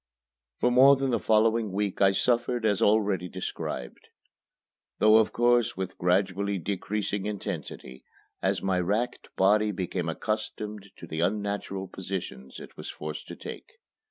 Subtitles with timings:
[0.59, 4.07] For more than the following week I suffered as already described,
[4.97, 8.03] though of course with gradually decreasing intensity
[8.41, 13.73] as my racked body became accustomed to the unnatural positions it was forced to take.